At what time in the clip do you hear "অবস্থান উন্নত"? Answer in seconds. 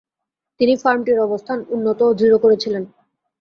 1.19-1.99